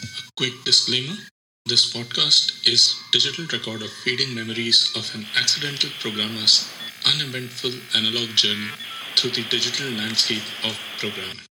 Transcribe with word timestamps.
Quick 0.00 0.64
disclaimer 0.64 1.16
this 1.66 1.92
podcast 1.92 2.52
is 2.66 2.82
digital 3.12 3.44
record 3.52 3.82
of 3.82 3.90
fading 4.04 4.34
memories 4.34 4.78
of 4.96 5.04
an 5.14 5.26
accidental 5.36 5.90
programmer's 6.00 6.54
uneventful 7.04 7.74
analog 7.94 8.28
journey 8.34 8.70
through 9.16 9.30
the 9.30 9.44
digital 9.50 9.90
landscape 9.92 10.48
of 10.64 10.78
programming. 11.00 11.46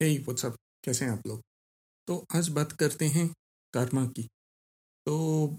Hey 0.00 0.08
what's up 0.18 0.56
कैसे 0.84 1.04
हैं 1.04 1.12
आप 1.12 1.26
लोग 1.26 1.40
तो 2.08 2.24
आज 2.36 2.48
बात 2.58 2.72
करते 2.80 3.06
हैं 3.16 3.26
कर्मा 3.74 4.04
की 4.16 4.22
तो 5.06 5.58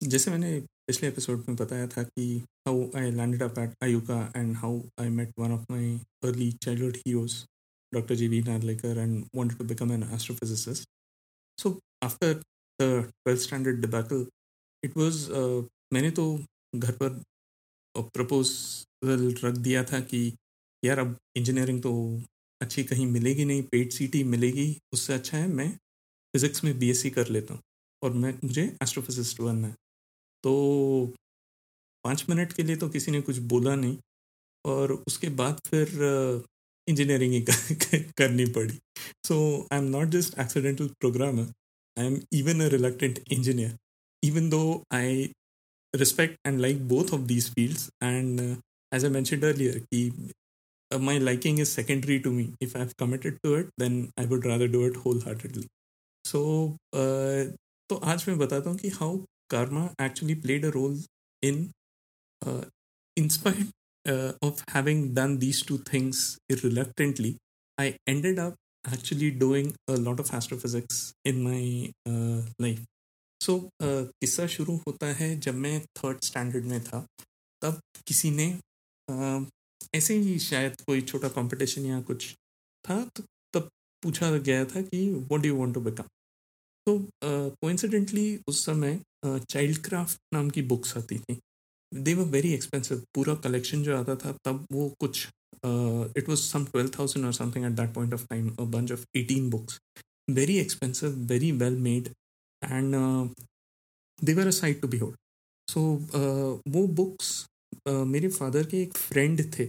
जैसे 0.00 0.30
मैंने 0.30 0.58
पिछले 0.86 1.08
एपिसोड 1.08 1.44
में 1.48 1.56
बताया 1.56 1.86
था 1.88 2.02
कि 2.02 2.26
how 2.68 2.90
I 2.96 3.10
landed 3.10 3.42
up 3.42 3.58
at 3.58 3.74
IUCAA 3.84 4.20
and 4.36 4.56
how 4.56 4.80
I 5.00 5.08
met 5.18 5.32
one 5.38 5.52
of 5.52 5.72
my 5.72 5.94
early 6.24 6.50
childhood 6.64 6.96
heroes 7.06 7.44
doctor 7.92 8.14
G 8.14 8.28
V 8.28 8.40
Narlikar 8.42 8.98
and 8.98 9.24
wanted 9.36 9.58
to 9.58 9.64
become 9.64 9.92
an 9.92 10.02
astrophysicist 10.14 10.88
so 11.58 11.78
after 12.02 12.34
the 12.78 13.02
twelfth 13.04 13.40
standard 13.40 13.80
debacle 13.80 14.26
it 14.82 14.96
was 14.96 15.26
मैंने 15.92 16.10
तो 16.10 16.26
घर 16.74 16.92
पर 17.02 17.22
proposal 17.94 19.34
रख 19.44 19.54
दिया 19.58 19.82
था 19.84 20.00
कि 20.00 20.20
यार 20.82 20.98
अब 20.98 21.16
इंजीनियरिंग 21.36 21.82
तो 21.82 21.92
अच्छी 22.60 22.84
कहीं 22.84 23.06
मिलेगी 23.06 23.44
नहीं 23.44 23.62
पेड 23.62 23.90
सीट 23.90 24.16
मिलेगी, 24.26 24.76
उससे 24.92 25.14
अच्छा 25.14 25.38
है 25.38 25.48
मैं 25.48 25.68
फिज़िक्स 26.34 26.64
में 26.64 26.78
बीएससी 26.78 27.10
कर 27.10 27.28
लेता 27.28 27.54
हूँ 27.54 27.62
और 28.02 28.12
मैं, 28.12 28.32
मुझे 28.44 28.62
एस्ट्रोफिजिस्ट 28.82 29.40
बनना 29.40 29.68
है। 29.68 29.74
तो 30.44 31.12
पाँच 32.04 32.24
मिनट 32.28 32.52
के 32.52 32.62
लिए 32.62 32.76
तो 32.76 32.88
किसी 32.88 33.10
ने 33.10 33.20
कुछ 33.20 33.38
बोला 33.52 33.74
नहीं 33.74 33.96
और 34.64 34.92
उसके 34.92 35.28
बाद 35.40 35.60
फिर 35.66 35.88
इंजीनियरिंग 36.89 37.33
ही 37.33 37.41
कर- 37.49 38.11
करनी 38.17 38.45
पड़ी 38.57 38.79
so 39.27 39.37
I 39.73 39.79
am 39.79 39.85
not 39.97 40.09
just 40.17 40.37
accidental 40.39 40.87
programmer 40.99 41.51
I 41.99 42.05
am 42.05 42.19
even 42.41 42.61
a 42.65 42.67
reluctant 42.75 43.23
engineer 43.31 43.75
even 44.23 44.49
though 44.49 44.61
I 44.99 45.27
respect 45.93 46.33
and 46.49 46.61
like 46.63 46.79
both 46.87 47.11
of 47.15 47.21
these 47.27 47.45
fields 47.57 47.83
and 48.07 48.39
uh, 48.45 48.55
as 48.91 49.03
i 49.07 49.11
mentioned 49.13 49.45
earlier 49.49 49.75
ki, 49.91 49.99
uh, 50.91 50.99
my 50.99 51.13
liking 51.27 51.59
is 51.63 51.71
secondary 51.71 52.17
to 52.25 52.31
me 52.31 52.45
if 52.65 52.75
i've 52.79 52.95
committed 53.03 53.37
to 53.45 53.53
it 53.59 53.69
then 53.83 53.95
i 54.23 54.25
would 54.31 54.45
rather 54.51 54.67
do 54.73 54.81
it 54.89 54.97
wholeheartedly 55.05 55.63
so 56.25 56.41
uh, 57.01 57.45
तो 57.89 57.95
आज 58.13 58.25
मैं 58.27 58.37
बताता 58.37 58.69
हूँ 58.69 58.77
कि 58.77 58.89
how 58.97 59.17
karma 59.53 59.85
actually 60.07 60.35
played 60.45 60.63
a 60.65 60.73
role 60.75 60.97
in 61.43 61.63
uh, 62.41 62.63
in 63.17 63.29
spite 63.37 63.67
uh, 64.08 64.32
of 64.42 64.62
having 64.68 65.14
done 65.14 65.38
these 65.38 65.62
two 65.62 65.78
things 65.92 66.38
reluctantly 66.64 67.36
i 67.78 67.94
ended 68.08 68.38
up 68.38 68.54
actually 68.84 69.30
doing 69.30 69.74
a 69.88 69.96
lot 69.96 70.20
of 70.20 70.32
astrophysics 70.34 71.12
in 71.24 71.42
my 71.42 71.90
uh, 72.08 72.42
life. 72.62 72.84
So 73.40 73.58
uh, 73.58 74.06
किस्सा 74.20 74.46
शुरू 74.46 74.76
होता 74.76 75.06
है 75.06 75.40
जब 75.40 75.54
मैं 75.54 75.80
third 75.80 76.20
standard 76.24 76.64
में 76.64 76.84
था 76.84 77.06
तब 77.62 77.80
किसी 78.06 78.30
ने 78.30 78.58
uh, 79.10 79.46
ऐसे 79.94 80.14
ही 80.14 80.38
शायद 80.38 80.80
कोई 80.80 81.00
छोटा 81.00 81.28
कंपटीशन 81.28 81.86
या 81.86 82.00
कुछ 82.00 82.34
था 82.88 83.04
तो 83.16 83.22
तब 83.54 83.68
पूछा 84.02 84.30
गया 84.36 84.64
था 84.64 84.82
कि 84.82 85.10
what 85.10 85.40
do 85.40 85.48
you 85.48 85.56
want 85.56 85.74
to 85.74 85.80
become 85.80 86.02
तो 86.86 87.08
कोइंसिडेंटली 87.24 88.40
उस 88.48 88.64
समय 88.66 89.00
चाइल्ड 89.26 89.84
क्राफ्ट 89.84 90.18
नाम 90.34 90.50
की 90.50 90.62
बुक्स 90.62 90.96
आती 90.96 91.18
थी। 91.18 91.38
दे 91.92 92.14
वर 92.14 92.24
वेरी 92.30 92.52
एक्सपेंसिव 92.54 93.02
पूरा 93.14 93.34
कलेक्शन 93.44 93.82
जो 93.82 93.96
आता 93.96 94.16
था, 94.16 94.32
तब 94.44 94.66
वो 94.72 94.88
कुछ 95.00 95.26
it 96.18 96.28
was 96.28 96.40
some 96.40 96.64
twelve 96.64 96.90
thousand 96.98 97.26
और 97.26 97.32
something 97.34 97.64
at 97.66 97.72
that 97.80 97.94
point 97.94 98.14
of 98.14 98.26
time 98.30 98.50
bunch 98.60 98.92
of 98.92 99.04
eighteen 99.18 99.50
books 99.50 99.80
very 100.30 100.56
expensive 100.58 101.16
very 101.28 101.50
well 101.62 101.76
made 101.80 102.08
and 102.62 102.94
they 104.18 104.34
were 104.34 104.46
a 104.46 104.50
side 104.60 104.80
to 104.80 104.88
be 104.88 104.98
hold 104.98 105.16
so 105.68 105.82
वो 106.68 106.86
books 106.96 107.28
मेरे 107.88 108.28
father 108.30 108.64
के 108.66 108.82
एक 108.82 108.96
friend 108.98 109.40
थे, 109.58 109.68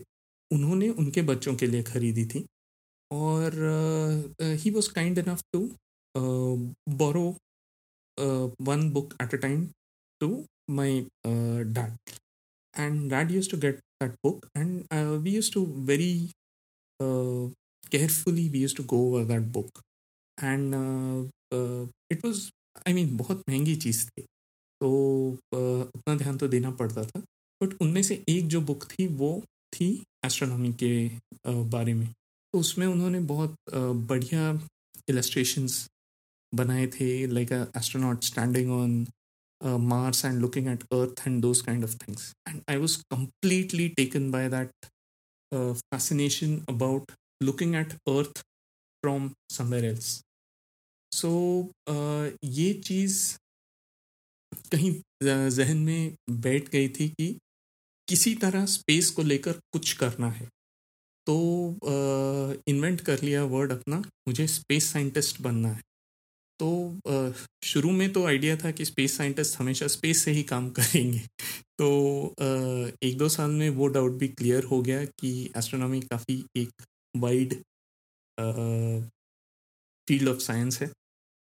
उन्होंने 0.52 0.90
उनके 0.92 1.22
बच्चों 1.24 1.56
के 1.56 1.68
लिए 1.68 1.84
खरीदी 1.84 2.26
थी, 2.26 2.46
और 3.12 3.54
he 4.62 4.70
was 4.72 4.92
kind 4.94 5.18
enough 5.18 5.42
to 5.54 5.60
borrow 6.96 7.28
one 8.68 8.90
book 8.94 9.14
at 9.22 9.34
a 9.34 9.38
time 9.38 9.68
to 10.22 10.34
my 10.70 11.06
dad 11.28 11.98
and 12.82 13.10
dad 13.12 13.32
used 13.36 13.52
to 13.52 13.58
get 13.58 13.80
that 14.02 14.14
book 14.26 14.46
and 14.58 14.84
uh, 14.98 15.16
we 15.24 15.32
used 15.38 15.54
to 15.54 15.62
very 15.88 16.14
uh, 17.00 17.50
carefully 17.96 18.46
we 18.54 18.60
used 18.60 18.78
to 18.78 18.84
go 18.84 19.00
over 19.08 19.24
that 19.26 19.52
book. 19.52 19.82
And 20.38 20.76
uh, 20.76 21.20
uh, 21.54 21.88
I 22.88 22.94
mean 22.94 23.18
बहुत 23.18 23.44
महँगी 23.50 23.76
चीज़ 23.76 24.06
थी। 24.08 24.22
तो 24.82 24.90
uh, 25.56 25.86
उतना 25.96 26.16
ध्यान 26.18 26.38
तो 26.38 26.48
देना 26.48 26.72
पड़ता 26.72 27.04
था। 27.06 27.20
बट 27.64 27.74
उनमें 27.82 28.02
से 28.04 28.24
एक 28.30 28.48
जो 28.48 28.62
बुक 28.62 28.84
थी 28.92 29.08
वो 29.08 29.32
थी 29.74 30.04
एस्ट्रोनॉमी 30.26 30.74
के 30.84 31.10
uh, 31.10 31.70
बारे 31.72 31.94
में। 31.94 32.08
तो 32.08 32.60
उसमें 32.60 32.88
उन्होंने 32.88 33.20
बहुत 33.20 33.52
uh, 33.52 33.96
बढ़िया 34.10 34.60
इलस्ट्रेशंस 35.10 35.88
बनाए 36.56 36.88
थे 36.88 37.28
like 37.28 37.52
astronaut 37.78 38.24
standing 38.24 38.72
on 38.72 39.04
uh, 39.62 39.78
Mars 39.78 40.24
and 40.24 40.42
looking 40.42 40.68
at 40.68 40.84
Earth 40.94 41.26
and 41.26 41.44
those 41.44 41.62
kind 41.62 41.84
of 41.84 41.94
things. 41.94 42.34
And 42.46 42.64
I 42.68 42.78
was 42.78 43.04
completely 43.10 43.94
taken 43.98 44.32
by 44.32 44.48
that 44.48 44.72
uh, 45.52 45.74
fascination 45.92 46.64
about 46.68 47.12
looking 47.42 47.76
at 47.76 47.96
Earth 48.08 48.44
from 49.04 49.34
somewhere 49.50 49.86
else. 49.86 50.22
So 51.12 51.70
uh, 51.88 52.32
ये 52.44 52.74
चीज़ 52.88 53.18
कहीं 54.72 54.92
जहन 55.24 55.78
में 55.78 56.16
बैठ 56.46 56.70
गई 56.70 56.88
थी 56.90 57.08
कि 57.10 57.28
किसी 58.08 58.34
तरह 58.36 58.66
स्पेस 58.66 59.10
को 59.16 59.24
लेकर 59.24 59.60
कुछ 59.74 59.94
करना 59.98 60.30
है 60.32 60.48
तो 61.28 61.36
इन्वेंट 62.68 63.02
कर 63.02 63.22
लिया 63.22 63.44
वर्ड 63.54 63.72
अपना 63.72 63.98
मुझे 64.28 64.48
स्पेस 64.48 64.92
साइंटिस्ट 64.94 65.42
बनना 65.42 65.70
है 65.70 65.82
तो 66.62 67.34
शुरू 67.64 67.92
में 67.92 68.12
तो 68.14 68.26
आइडिया 68.26 68.56
था 68.58 68.72
कि 68.72 68.86
स्पेस 68.86 69.18
साइंटिस्ट 69.18 69.60
हमेशा 69.60 69.88
स्पेस 69.88 70.24
से 70.26 70.32
ही 70.32 70.44
काम 70.44 70.70
करेंगे। 70.80 71.20
तो 71.80 71.88
एक 73.04 73.18
दो 73.18 73.30
साल 73.30 73.52
में 73.52 73.70
वो 73.78 73.88
डाउट 73.88 74.18
भी 74.20 74.28
क्लियर 74.28 74.64
हो 74.64 74.82
गया 74.82 75.04
कि 75.06 75.32
एस्ट्रोनॉमी 75.58 76.00
काफ़ी 76.02 76.44
एक 76.58 76.84
वाइड 77.16 77.54
फ़ील्ड 80.08 80.30
ऑफ़ 80.30 80.40
साइंस 80.40 80.82
है। 80.82 80.92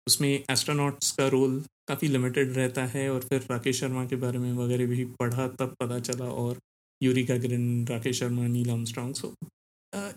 उसमें 0.07 0.29
एस्ट्रोनॉट्स 0.51 1.11
का 1.13 1.27
रोल 1.29 1.61
काफ़ी 1.89 2.09
लिमिटेड 2.09 2.57
रहता 2.57 2.85
है 2.87 3.09
और 3.11 3.21
फिर 3.29 3.47
राकेश 3.51 3.81
शर्मा 3.81 4.05
के 4.07 4.17
बारे 4.17 4.39
में 4.39 4.53
वगैरह 4.55 4.87
भी 4.87 5.05
पढ़ा 5.21 5.49
तब 5.61 5.75
पता 5.81 5.99
चला 6.01 6.31
और 6.43 6.59
Yuri 7.01 7.23
Gagarin 7.25 7.87
Rakesh 7.89 8.19
Sharma 8.21 8.47
Neil 8.47 8.71
Armstrong 8.71 9.15
so 9.15 9.35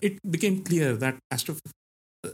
it 0.02 0.18
became 0.26 0.58
clear 0.60 0.96
that 0.96 1.18
astro 1.32 1.56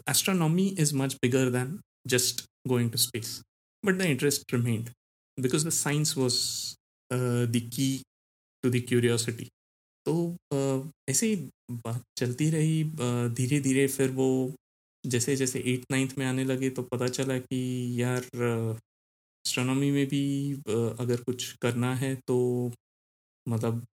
astronomy 0.08 0.66
is 0.78 0.94
much 0.96 1.14
bigger 1.22 1.50
than 1.50 1.78
just 2.06 2.44
going 2.68 2.90
to 2.90 2.98
space. 2.98 3.42
But 3.84 3.98
the 3.98 4.08
interest 4.08 4.44
remained 4.52 4.90
because 5.38 5.64
the 5.64 5.70
science 5.70 6.16
was 6.16 6.76
uh, 7.10 7.46
the 7.48 7.60
key 7.70 8.02
to 8.64 8.70
the 8.70 8.80
curiosity. 8.80 9.48
तो 10.06 10.14
uh, 10.54 10.90
ऐसे 11.10 11.26
ही 11.26 11.36
बात 11.70 12.02
चलती 12.18 12.50
रही 12.50 12.84
धीरे 13.34 13.60
धीरे 13.60 13.86
फिर 13.86 14.10
वो 14.10 14.28
जैसे 15.04 15.36
जैसे 15.36 15.58
एट 15.72 15.84
नाइन्थ 15.90 16.14
में 16.18 16.26
आने 16.26 16.44
लगे 16.44 16.70
तो 16.70 16.82
पता 16.82 17.08
चला 17.08 17.38
कि 17.38 17.60
यार 18.02 18.22
एस्ट्रोनॉमी 19.44 19.90
में 19.90 20.06
भी 20.06 20.22
uh, 20.54 21.00
अगर 21.00 21.20
कुछ 21.22 21.52
करना 21.62 21.94
है 21.94 22.14
तो 22.26 22.38
मतलब 23.48 23.84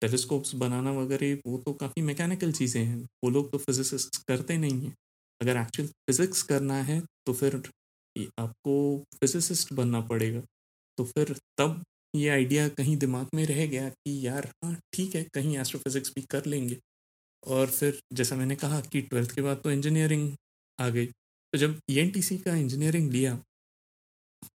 टेलीस्कोप्स 0.00 0.54
बनाना 0.54 0.92
वगैरह 0.92 1.34
वो 1.46 1.58
तो 1.58 1.72
काफ़ी 1.82 2.02
मैकेनिकल 2.02 2.52
चीज़ें 2.52 2.82
हैं 2.84 3.02
वो 3.24 3.30
लोग 3.30 3.50
तो 3.52 3.58
फिजिसिस्ट 3.58 4.16
करते 4.28 4.56
नहीं 4.58 4.80
हैं 4.80 4.94
अगर 5.42 5.56
एक्चुअल 5.56 5.88
फिजिक्स 6.08 6.42
करना 6.50 6.82
है 6.90 7.00
तो 7.26 7.32
फिर 7.32 7.56
आपको 8.40 8.74
फिजिसिस्ट 9.14 9.72
बनना 9.74 10.00
पड़ेगा। 10.10 10.40
तो 10.98 11.04
फिर 11.04 11.34
तब 11.58 11.82
ये 12.14 12.28
आइडिया 12.28 12.68
कहीं 12.68 12.96
दिमाग 12.96 13.28
में 13.34 13.44
रह 13.46 13.66
गया 13.66 13.88
कि 13.88 14.26
यार 14.26 14.48
हाँ 14.64 14.74
ठीक 14.94 15.14
है, 15.14 15.22
कहीं 15.34 15.56
एस्ट्रोफिजिक्स 15.58 16.12
भी 16.16 16.22
कर 16.30 16.46
लेंगे। 16.46 16.78
और 17.42 17.66
फिर 17.68 18.00
जैसा 18.12 18.36
मैंने 18.36 18.56
कहा 18.56 18.80
कि 18.92 19.00
ट्वेल्थ 19.02 19.34
के 19.34 19.42
बाद 19.42 19.60
तो 19.64 19.70
इंजीनियरिंग 19.70 20.30
आ 20.78 20.88
गई। 20.88 21.06
तो 21.06 21.58
जब 21.58 21.78
ई 21.90 22.38
का 22.38 22.54
इंजीनियरिंग 22.56 23.10
लिया 23.12 23.38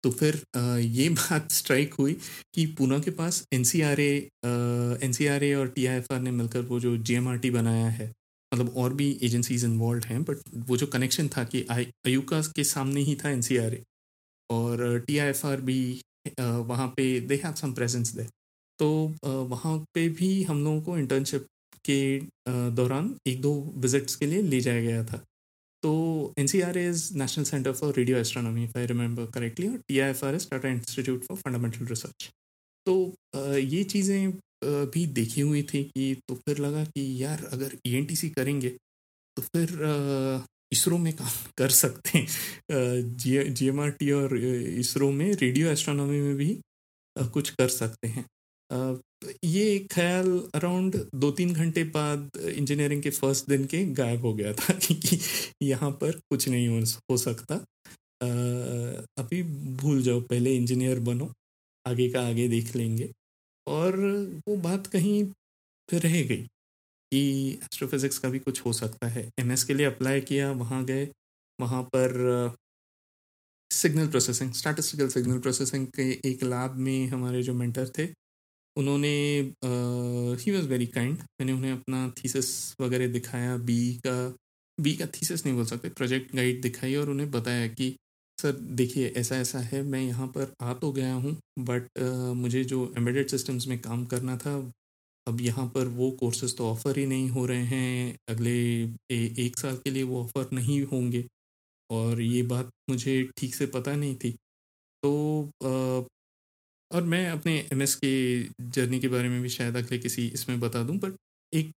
तो 0.03 0.11
फिर 0.11 0.41
ये 0.79 1.09
बात 1.19 1.51
स्ट्राइक 1.53 1.95
हुई 1.95 2.13
कि 2.55 2.67
पूना 2.79 2.99
के 2.99 3.11
पास 3.11 3.45
N 3.53 3.65
C 3.65 3.81
R 3.81 4.01
A 4.01 4.13
N 5.05 5.13
C 5.13 5.27
R 5.27 5.45
A 5.45 5.53
और 5.55 5.69
टी 5.69 5.87
आई 5.87 5.97
एफ़ 5.97 6.13
आर 6.15 6.21
ने 6.21 6.31
मिलकर 6.31 6.61
वो 6.67 6.81
जो 6.81 6.97
जी 6.99 7.15
एम 7.15 7.29
आर 7.29 7.39
टी 7.39 7.51
बनाया 7.51 7.87
है 7.91 8.13
मतलब 8.57 8.77
और 8.77 8.95
भी 8.95 9.11
एजेंसीज 9.23 9.65
इन्वॉल्व 9.65 10.05
हैं 10.05 10.23
बट 10.25 10.39
वो 10.69 10.77
जो 10.77 10.87
कनेक्शन 10.87 11.29
था 11.29 11.45
कि 11.45 11.63
अयुका 11.71 12.41
के 12.57 12.65
सामने 12.65 13.01
ही 13.01 13.15
था 13.25 13.31
एन 13.31 13.43
सी 13.43 13.57
आर 13.57 13.75
ए 13.75 13.83
और 14.51 14.99
टी 15.07 15.19
आई 15.19 15.29
एफ़ 15.29 15.47
आर 15.47 15.61
भी 15.61 15.79
वहाँ 16.41 16.89
पे 16.97 17.09
दे 17.21 17.41
हैव 17.45 17.55
सम 17.55 17.73
प्रेजेंस 17.73 18.15
दे 18.17 18.27
तो 18.79 18.89
वहाँ 19.51 19.79
पे 19.95 20.09
भी 20.09 20.43
हम 20.43 20.65
लोगों 20.65 20.81
को 20.83 20.97
इंटर्नशिप 20.99 21.47
के 21.85 22.01
दौरान 22.77 23.15
एक 23.27 23.41
दो 23.41 23.53
विजिट्स 23.77 24.17
के 24.17 24.27
लिए 24.27 24.43
ले 24.43 24.61
जाया 24.61 24.81
गया 24.83 25.05
था। 25.05 25.21
तो 25.83 25.93
N 26.39 26.47
C 26.47 26.61
R 26.61 26.79
is 26.79 27.03
national 27.19 27.45
centre 27.45 27.73
for 27.73 27.95
radio 27.97 28.19
astronomy 28.19 28.65
if 28.65 28.79
I 28.79 28.87
remember 28.87 29.27
correctly 29.31 29.69
और 29.69 29.79
T 29.89 29.99
I 29.99 30.11
F 30.11 30.25
R 30.25 30.35
is 30.35 30.49
Tata 30.51 30.69
institute 30.69 31.25
for 31.25 31.37
fundamental 31.37 31.87
research 31.87 32.31
तो 32.87 32.97
ये 33.59 33.83
चीज़ें 33.85 34.33
भी 34.65 35.07
देखी 35.07 35.41
हुई 35.41 35.63
थी 35.63 35.83
कि 35.85 36.15
तो 36.29 36.35
फिर 36.35 36.59
लगा 36.59 36.85
कि 36.85 37.03
यार 37.23 37.45
अगर 37.53 37.77
ई 37.87 38.07
e 38.17 38.29
करेंगे 38.37 38.69
तो 39.37 39.43
फिर 39.43 39.69
इसरो 40.73 40.99
में 40.99 41.13
काम 41.17 41.31
कर 41.59 41.71
सकते 41.71 42.19
हैं। 42.19 42.27
जी 43.17 43.67
एम 43.69 43.81
आर 43.81 43.91
टी 43.91 44.11
और 44.13 44.37
इसरो 44.37 45.11
में 45.11 45.33
रेडियो 45.33 45.69
एस्ट्रोनॉमी 45.69 46.21
में 46.21 46.35
भी 46.37 46.59
कुछ 47.17 47.51
कर 47.51 47.69
सकते 47.69 48.09
हैं। 48.09 48.25
ये 49.45 49.79
ख्याल 49.93 50.29
अराउंड 50.55 50.97
दो 51.15 51.31
तीन 51.31 51.53
घंटे 51.55 51.85
बाद 51.93 52.31
इंजीनियरिंग 52.49 53.03
के 53.03 53.11
फ़र्स्ट 53.11 53.49
दिन 53.49 53.65
के 53.67 53.85
गायब 54.01 54.25
हो 54.27 54.33
गया 54.35 54.53
था 54.53 54.75
कि 54.83 55.19
यहाँ 55.63 55.91
पर 56.01 56.19
कुछ 56.31 56.49
नहीं 56.49 56.69
हो 57.11 57.17
सकता। 57.17 57.55
अभी 59.19 59.43
भूल 59.83 60.03
जाओ, 60.03 60.21
पहले 60.21 60.55
इंजीनियर 60.57 61.01
बनो, 61.01 61.33
आगे 61.87 62.09
का 62.11 62.27
आगे 62.29 62.49
देख 62.49 62.75
लेंगे। 62.77 63.11
और 63.67 63.97
वो 64.49 64.57
बात 64.59 64.87
कहीं 64.87 65.23
रह 65.89 66.23
गई 66.23 66.43
कि 67.13 67.51
एस्ट्रोफिज़िक्स 67.63 68.19
का 68.19 68.29
भी 68.29 68.39
कुछ 68.41 68.65
हो 68.67 68.73
सकता 68.75 69.09
है। 69.09 69.29
एम 69.41 69.55
के 69.69 69.75
लिए 69.75 69.87
अप्लाई 69.87 70.21
किया, 70.23 70.51
वहाँ 70.53 70.85
गए, 70.85 71.09
वहाँ 71.59 71.83
पर 71.95 72.55
signal 73.71 74.09
processing 74.09 74.53
statistical 74.53 75.09
signal 75.09 75.39
processing 75.39 75.87
के 75.97 76.11
एक 76.31 76.43
लैब 76.45 76.75
में 76.79 77.07
हमारे 77.09 77.43
जो 77.43 77.55
मेंटर 77.55 77.89
थे, 77.99 78.07
उन्होंने 78.77 79.11
ही 80.43 80.53
वॉज़ 80.53 80.69
वेरी 80.69 80.87
काइंड 80.87 81.19
मैंने 81.19 81.53
उन्हें 81.53 81.73
अपना 81.73 82.09
थीसिस 82.19 82.49
वगैरह 82.81 83.09
दिखाया 83.13 83.57
बी 83.69 83.79
का 84.07 84.17
बी 84.79 84.95
का 84.97 85.07
थीसिस 85.17 85.45
नहीं 85.47 85.55
बोल 85.57 85.67
सकते 85.67 85.89
प्रोजेक्ट 85.91 86.35
गाइड 86.37 86.61
दिखाई 86.63 86.95
और 86.97 87.11
उन्हें 87.11 87.31
बताया 87.31 87.67
कि 87.69 87.97
सर 88.39 88.53
देखिए 88.53 89.09
ऐसा 89.17 89.37
ऐसा 89.37 89.59
है 89.59 89.83
मैं 89.83 90.01
यहाँ 90.01 90.27
पर 90.27 90.53
आ 90.63 90.75
तो 90.75 90.91
गया 90.93 91.13
हूँ 91.15 91.37
बट 91.59 91.89
मुझे 92.37 92.65
जो 92.65 92.93
एम्बेडेड 92.99 93.29
सिस्टम्स 93.29 93.67
में 93.67 93.79
काम 93.79 94.05
करना 94.07 94.37
था 94.37 94.55
अब 95.27 95.41
यहाँ 95.41 95.67
पर 95.67 95.87
वो 95.87 96.11
कोर्सेज 96.11 96.57
तो 96.57 96.67
ऑफ़र 96.71 96.99
ही 96.99 97.07
नहीं 97.07 97.29
हो 97.29 97.47
रहे 97.47 97.63
हैं 97.63 98.17
अगले 98.29 98.53
ए, 98.83 99.35
एक 99.39 99.59
साल 99.59 99.77
के 99.77 99.91
लिए 99.91 100.03
वो 100.03 100.23
ऑफ़र 100.23 100.49
नहीं 100.53 100.83
होंगे 100.83 101.25
और 101.91 102.21
ये 102.21 102.43
बात 102.43 102.71
मुझे 102.91 103.23
ठीक 103.37 103.55
से 103.55 103.67
पता 103.67 103.95
नहीं 103.97 104.15
थी। 104.17 104.31
तो 105.03 105.51
uh, 105.65 106.07
और 106.91 107.03
मैं 107.03 107.29
अपने 107.31 107.55
एम 107.73 107.85
के 108.05 108.43
जर्नी 108.71 109.01
के 109.01 109.09
बारे 109.09 109.29
में 109.29 109.41
भी 109.43 109.49
शायद 109.49 109.77
अगले 109.77 109.99
किसी 109.99 110.27
इसमें 110.29 110.59
बता 110.61 110.83
दूँ 110.83 110.97
बट 110.99 111.15
एक 111.53 111.73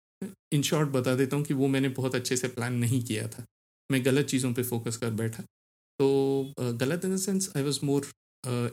इन 0.54 0.62
शॉर्ट 0.62 0.90
बता 0.90 1.16
देता 1.16 1.36
हूँ 1.36 1.46
कि 1.46 1.54
वो 1.54 1.68
मैंने 1.68 1.90
बहुत 1.90 2.16
अच्छे 2.16 2.38
से 2.38 2.48
प्लान 2.48 2.74
नहीं 2.74 3.02
किया 3.04 3.28
था। 3.28 3.46
मैं 3.90 4.06
गलत 4.06 4.26
चीज़ों 4.26 4.54
पे 4.54 4.64
फोकस 4.64 4.98
कर 4.98 5.12
बैठा। 5.12 5.44
तो 6.00 6.08
गलत 6.82 7.06
in 7.06 7.16
the 7.16 7.18
sense 7.20 7.50
I 7.58 7.64
was 7.64 7.80
more 7.86 8.12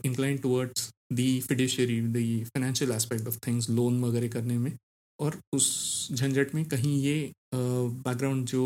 incline 0.06 0.38
towards 0.38 0.90
the 1.12 1.28
fiduciary 1.40 2.00
the 2.16 2.28
financial 2.44 2.90
aspect 2.92 3.28
of 3.28 3.38
things 3.46 3.70
loan 3.70 4.02
वगैरह 4.04 4.28
करने 4.28 4.58
में। 4.58 4.72
और 5.18 5.38
उस 5.54 5.66
झंझट 6.12 6.54
में 6.54 6.64
कहीं 6.68 6.96
ये 7.02 7.32
बैकग्राउंड 7.54 8.46
जो 8.46 8.64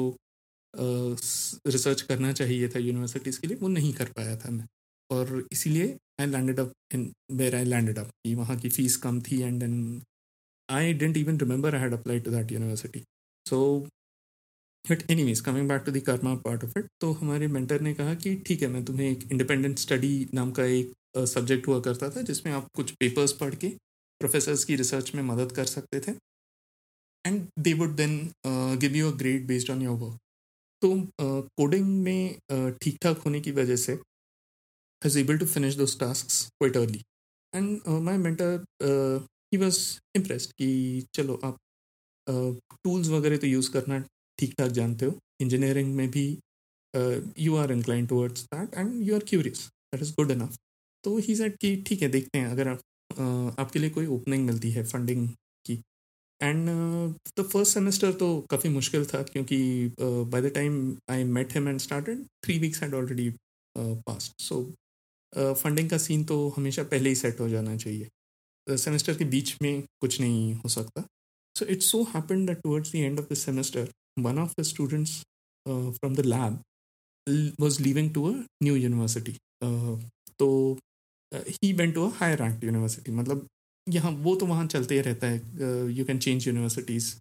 रिसर्च 0.75 2.03
करना 2.03 2.33
चाहिए 2.33 2.69
था 2.69 2.79
यूनिवर्सिटीज़ 2.79 3.41
के 3.41 3.47
लिए, 3.47 3.57
वो 3.57 3.69
नहीं 3.69 3.93
कर 3.95 4.13
पाया 4.17 4.37
था 4.37 4.51
मैं। 4.51 4.67
और 5.11 5.47
इसीलिए 5.53 5.97
I 6.21 6.27
landed 6.27 6.61
up 6.61 6.73
in 6.95 7.11
where 7.33 7.55
I 7.57 7.65
landed 7.65 7.99
up 7.99 8.09
कि 8.25 8.35
वहाँ 8.35 8.57
की 8.61 8.69
फ़ीस 8.69 8.97
कम 9.05 9.21
थी 9.21 9.41
and 9.43 9.61
then 9.61 10.03
I 10.69 10.93
didn't 10.95 11.17
even 11.17 11.39
remember 11.39 11.75
I 11.75 11.81
had 11.81 11.95
apply 11.95 12.21
to 12.21 12.31
that 12.31 12.53
university 12.53 13.03
so 13.47 13.59
but 14.91 15.11
anyways 15.25 15.41
coming 15.41 15.69
back 15.69 15.83
to 15.83 15.93
the 15.93 16.01
karma 16.01 16.35
part 16.35 16.65
of 16.65 16.79
it 16.79 16.87
तो 17.01 17.13
हमारे 17.13 17.47
mentor 17.47 17.81
ने 17.81 17.95
कहा 17.95 18.15
कि 18.15 18.35
ठीक 18.37 18.63
है 18.63 18.69
मैं 18.69 18.85
तुम्हें 18.85 19.11
एक 19.11 19.23
इंडिपेंडेंट 19.33 19.79
स्टडी 19.79 20.29
नाम 20.35 20.53
का 20.53 20.65
एक 20.65 20.93
सब्जेक्ट 21.19 21.69
हुआ 21.69 21.81
करता 21.81 22.11
था 22.11 22.23
जिसमें 22.23 22.53
आप 22.53 22.69
कुछ 22.75 22.91
पेपर्स 22.91 23.33
पढ़ 23.33 23.55
के 23.55 23.69
प्रोफेसर्स 24.21 24.65
की 24.65 24.77
रिसर्च 24.77 25.15
में 25.15 25.23
मदद 25.23 25.53
कर 25.53 25.65
सकते 25.65 26.01
थे। 26.01 26.13
And 27.27 27.47
they 27.59 27.73
would 27.75 27.97
then 27.97 28.33
give 28.81 28.97
you 28.97 29.13
a 29.13 29.17
grade 29.17 29.47
based 29.47 29.71
on 29.71 29.83
your 29.83 29.99
work 29.99 30.19
तो 30.83 31.09
कोडिंग 31.57 32.03
में 32.03 32.39
ठीक 32.83 32.99
ठाक 33.03 33.19
होने 33.19 33.41
की 33.41 33.53
वजह 33.53 33.77
से 33.77 33.99
was 35.07 35.17
able 35.17 35.39
to 35.39 35.47
finish 35.47 35.77
those 35.77 36.01
task 36.01 36.27
quite 36.63 36.77
early 36.77 37.03
and 37.55 37.81
my 37.89 38.17
mentor 38.17 38.65
he 39.55 39.59
was 39.59 39.99
impressed 40.19 40.53
कि 40.53 41.07
चलो 41.15 41.41
आप 41.45 41.57
टूल्स 42.85 43.07
uh, 43.07 43.13
वगैरह 43.13 43.37
तो 43.37 43.47
यूज़ 43.47 43.71
करना 43.73 44.05
ठीक 44.41 44.55
ठाक 44.59 44.71
जानते 44.73 45.07
हो। 45.07 45.19
इंजीनियरिंग 45.43 45.95
में 45.95 46.09
भी 46.11 46.27
you 47.39 47.57
are 47.57 47.73
incline 47.73 48.07
towards 48.07 48.45
that 48.45 48.75
and 48.75 49.03
you 49.09 49.15
are 49.15 49.25
curious 49.29 49.67
that 49.95 50.03
is 50.03 50.13
good 50.15 50.31
enough 50.31 50.57
तो 51.05 51.17
ही 51.19 51.37
सेट 51.37 51.57
कि 51.61 51.77
ठीक 51.87 52.03
है 52.03 52.09
देखते 52.09 52.39
हैं। 52.39 52.47
अगर 52.49 52.69
आप 52.69 52.79
uh, 52.79 53.61
आपके 53.61 53.79
लिए 53.79 53.91
कोई 53.91 54.07
ओपनिंग 54.09 54.47
मिलती 54.47 54.71
है 54.71 54.85
फंडिंग 54.87 55.29
की। 55.65 55.81
एंड 56.41 56.69
द 57.39 57.43
फ़र्स्ट 57.43 57.75
सेमेस्टर 57.75 58.13
तो 58.21 58.29
काफ़ी 58.51 58.71
मुश्किल 58.71 59.05
था 59.07 59.23
क्योंकि 59.23 59.59
by 60.01 60.43
the 60.43 60.53
time 60.55 60.97
I 61.11 61.25
met 61.37 61.53
him 61.55 61.69
and 61.69 61.81
started 61.81 62.25
three 62.45 62.59
weeks 62.59 62.83
had 62.83 62.95
already 62.95 63.29
passed 63.77 64.41
so 64.43 64.63
funding 65.33 65.91
का 65.91 65.99
सीन 65.99 66.25
तो 66.25 66.37
हमेशा 66.57 66.83
पहले 66.85 67.09
ही 67.09 67.15
सेट 67.15 67.41
हो 67.41 67.49
जाना 67.49 67.77
चाहिए। 67.77 68.77
सेमेस्टर 68.77 69.17
के 69.17 69.25
बीच 69.25 69.57
में 69.63 69.83
कुछ 70.01 70.21
नहीं 70.21 70.55
हो 70.55 70.69
सकता। 70.69 71.05
So 71.57 71.67
it's 71.67 71.91
so 71.91 72.03
happen 72.15 72.45
that 72.47 72.61
towards 72.63 72.93
the 72.93 72.97
end 72.97 73.21
of 73.21 73.33
the 73.33 73.37
semester 73.37 73.91
one 74.17 74.39
of 74.39 74.53
the 74.61 74.63
students 74.65 75.17
from 75.67 76.15
the 76.15 76.25
lab 76.27 76.61
was 77.61 77.83
leaving 77.83 78.13
to 78.15 78.27
a 78.27 78.35
new 78.63 78.75
university 78.77 79.37
तो 80.39 80.51
he 81.33 81.73
went 81.73 81.95
to 81.95 82.07
a 82.07 82.13
higher 82.15 82.39
rank 82.39 82.65
university 82.65 83.13
मतलब 83.13 83.47
यहाँ 83.87 84.11
वो 84.23 84.35
तो 84.37 84.47
वहाँ 84.47 84.67
चलते 84.67 84.95
ही 84.95 85.01
रहता 85.01 85.27
है 85.27 85.93
you 85.93 86.05
can 86.05 86.19
change 86.19 86.47
universities 86.49 87.15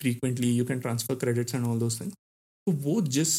frequently 0.00 0.50
you 0.56 0.64
can 0.64 0.80
transfer 0.80 1.16
credits 1.16 1.54
and 1.54 1.64
all 1.66 1.78
those 1.78 2.00
things 2.00 2.14
तो 2.66 2.72
वो 2.84 3.00
जिस, 3.00 3.32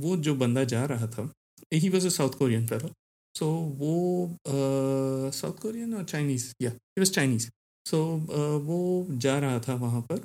वो 0.00 0.16
जो 0.16 0.34
बंदा 0.34 0.64
जा 0.64 0.84
रहा 0.84 1.06
था 1.08 1.30
he 1.74 1.88
was 1.88 2.06
a 2.06 2.10
South 2.10 2.38
Korean 2.38 2.66
fellow 2.66 2.90
so 3.34 3.46
वो 3.78 3.94
साउथ 4.46 5.60
कोरियन 5.62 5.94
और 5.94 6.04
चाइनीज़ 6.04 6.52
या 6.62 6.70
ही 6.70 7.00
वॉज़ 7.00 7.12
चाइनीज़ 7.12 7.48
सो 7.86 8.02
वो 8.66 8.78
जा 9.18 9.38
रहा 9.38 9.60
था 9.60 9.74
वहाँ 9.74 10.00
पर 10.02 10.24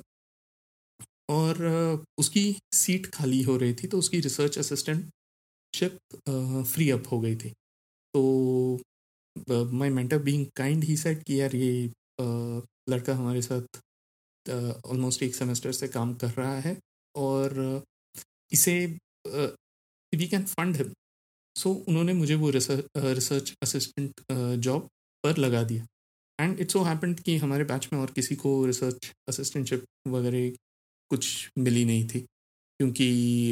और 1.30 2.04
उसकी 2.18 2.44
सीट 2.74 3.06
खाली 3.06 3.42
हो 3.42 3.56
रही 3.56 3.74
थी 3.74 3.88
तो 3.88 3.98
उसकी 3.98 4.20
रिसर्च 4.20 4.58
असिस्टेंटशिप 4.58 5.98
फ्री 6.72 6.90
अप 6.90 7.04
हो 7.12 7.20
गई 7.20 7.36
थी। 7.36 7.50
तो 8.14 8.80
my 9.72 9.90
mentor 9.90 10.18
being 10.18 10.46
kind 10.56 10.84
he 10.84 10.96
said 10.96 11.22
कि 11.22 11.40
यार 11.40 11.56
ये 11.56 11.90
लड़का 12.90 13.14
हमारे 13.14 13.42
साथ 13.42 13.80
ऑलमोस्ट 14.86 15.22
एक 15.22 15.34
सेमेस्टर 15.34 15.72
से 15.72 15.88
काम 15.88 16.14
कर 16.14 16.30
रहा 16.30 16.58
है 16.60 16.76
और 17.14 17.82
इसे 18.52 18.74
we 19.26 20.26
can 20.28 20.44
fund 20.44 20.76
him 20.76 20.92
so 21.56 21.72
उन्होंने 21.88 22.12
मुझे 22.12 22.34
वो 22.34 22.50
रिसर्च 22.50 23.54
असिस्टेंट 23.62 24.20
जॉब 24.58 24.88
पर 25.24 25.36
लगा 25.36 25.62
दिया। 25.62 25.86
एंड 26.38 26.60
इट्स 26.60 26.72
सो 26.72 26.82
हैपेंड 26.82 27.20
कि 27.20 27.36
हमारे 27.36 27.64
बैच 27.64 27.88
में 27.92 28.00
और 28.00 28.10
किसी 28.10 28.36
को 28.36 28.66
रिसर्च 28.66 29.12
असिस्टेंटशिप 29.28 29.84
वगैरह 30.08 30.50
कुछ 31.10 31.50
मिली 31.58 31.84
नहीं 31.84 32.08
थी। 32.08 32.20
क्योंकि 32.20 33.08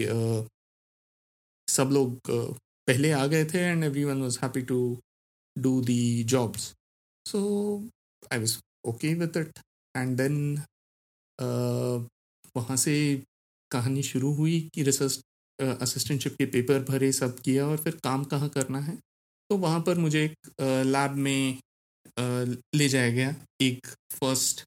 uh, 0.06 0.46
सब 1.68 1.90
लोग 1.92 2.30
uh, 2.30 2.56
पहले 2.86 3.10
आ 3.12 3.26
गए 3.26 3.44
थे 3.44 3.58
and 3.60 3.84
every 3.84 4.04
one 4.04 4.22
was 4.22 4.38
happy 4.42 4.62
to 4.62 4.78
do 5.56 5.80
the 5.84 6.24
jobs 6.24 6.62
so 7.26 7.40
I 8.32 8.38
was 8.38 8.56
okay 8.84 9.14
with 9.14 9.36
it 9.36 9.58
and 9.94 10.16
then 10.16 10.36
वहाँ 12.56 12.76
से 12.76 12.94
कहानी 13.70 14.02
शुरू 14.02 14.32
हुई 14.34 14.60
कि 14.74 14.82
रिसर्च 14.82 15.20
असिस्टेंटशिप 15.58 16.34
के 16.34 16.46
पेपर 16.46 16.82
भरे 16.84 17.12
सब 17.12 17.38
किया 17.40 17.66
और 17.66 17.76
फिर 17.76 17.96
काम 18.04 18.24
कहाँ 18.24 18.48
करना 18.48 18.80
है? 18.80 18.96
तो 19.50 19.56
वहाँ 19.56 19.80
पर 19.80 19.98
मुझे 19.98 20.24
एक 20.24 20.50
लैब 20.86 21.14
में 21.16 21.58
ले 22.74 22.88
जाया 22.88 23.10
गया। 23.10 23.34
एक 23.60 23.86
फ़र्स्ट 24.12 24.64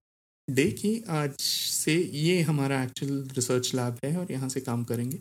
डे 0.47 0.65
कि 0.71 1.03
आज 1.09 1.35
से 1.39 1.93
ये 1.95 2.41
हमारा 2.41 2.81
एक्चुअल 2.83 3.23
रिसर्च 3.35 3.73
लैब 3.75 3.97
है 4.05 4.15
और 4.17 4.31
यहाँ 4.31 4.49
से 4.49 4.61
काम 4.61 4.83
करेंगे। 4.83 5.19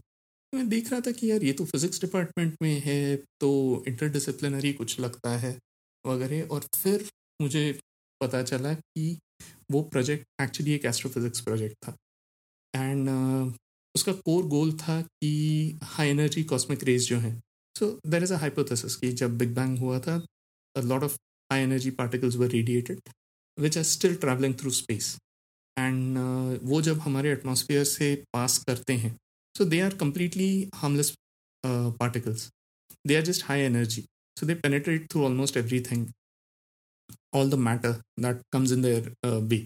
मैं 0.52 0.68
देख 0.68 0.90
रहा 0.90 1.00
था 1.00 1.10
कि 1.10 1.30
यार 1.30 1.44
ये 1.44 1.52
तो 1.52 1.64
फिज़िक्स 1.64 2.00
डिपार्टमेंट 2.00 2.56
में 2.62 2.80
है 2.84 3.16
तो 3.40 3.50
इंटरडिसिप्लिनरी 3.88 4.72
कुछ 4.72 4.98
लगता 5.00 5.36
है 5.38 5.56
वगैरह 6.04 6.48
और 6.54 6.66
फिर 6.76 7.08
मुझे 7.42 7.78
पता 8.20 8.42
चला 8.42 8.72
कि 8.74 9.18
वो 9.70 9.82
प्रोजेक्ट 9.82 10.42
एक्चुअली 10.42 10.72
एक 10.72 10.84
एस्ट्रोफिज़िक्स 10.84 11.40
प्रोजेक्ट 11.40 11.76
था। 11.86 11.96
एंड 12.74 13.08
uh, 13.08 13.56
उसका 13.94 14.12
कोर 14.14 14.46
गोल 14.46 14.72
था 14.72 15.00
कि 15.02 15.78
हाई 15.82 16.08
एनर्जी 16.08 16.44
कॉस्मिक 16.44 16.84
रेज 16.84 17.08
जो 17.08 17.18
हैं। 17.18 17.40
सो 17.76 17.98
देर 18.06 18.22
इज़ 18.22 18.32
अ 18.34 18.36
हाइपोथेसिस 18.36 18.96
कि 18.96 19.12
जब 19.12 19.38
बिग 19.38 19.54
बैंग 19.54 19.78
हुआ 19.78 19.98
था 20.00 20.16
a 20.76 20.80
lot 20.80 21.02
of 21.02 21.16
high 21.50 21.62
energy 21.62 21.90
particles 21.90 22.36
were 22.36 22.48
radiated 22.48 23.00
which 23.60 23.78
are 23.78 23.84
still 23.84 24.14
travelling 24.16 24.54
through 24.60 24.70
space 24.76 25.16
and 25.76 26.18
वो 26.62 26.80
जब 26.82 27.00
हमारे 27.00 27.32
एटमॉस्फेयर 27.32 27.84
से 27.84 28.14
पास 28.32 28.58
करते 28.68 28.92
हैं 29.02 29.16
so 29.54 29.64
they 29.64 29.80
are 29.80 29.94
completely 29.96 30.50
harmless 30.74 31.14
particles 31.64 32.48
they 33.06 33.16
are 33.16 33.22
just 33.22 33.44
high 33.44 33.60
energy 33.60 34.04
so 34.36 34.46
they 34.46 34.54
penetrate 34.64 35.10
through 35.12 35.24
almost 35.24 35.56
everything 35.90 36.06
all 37.34 37.50
the 37.50 37.54
matter 37.68 38.00
that 38.20 38.42
comes 38.52 38.72
in 38.72 38.82
uh, 38.82 39.40
way. 39.50 39.62